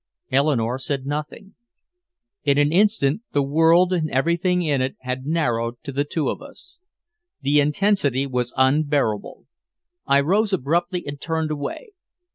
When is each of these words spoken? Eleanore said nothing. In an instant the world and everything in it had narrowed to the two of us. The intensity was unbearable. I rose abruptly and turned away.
Eleanore 0.31 0.79
said 0.79 1.05
nothing. 1.05 1.53
In 2.43 2.57
an 2.57 2.71
instant 2.71 3.21
the 3.33 3.43
world 3.43 3.93
and 3.93 4.09
everything 4.09 4.63
in 4.63 4.81
it 4.81 4.95
had 5.01 5.27
narrowed 5.27 5.75
to 5.83 5.91
the 5.91 6.03
two 6.03 6.27
of 6.31 6.41
us. 6.41 6.79
The 7.41 7.59
intensity 7.61 8.25
was 8.25 8.51
unbearable. 8.57 9.45
I 10.07 10.21
rose 10.21 10.53
abruptly 10.53 11.03
and 11.05 11.21
turned 11.21 11.51
away. 11.51 11.89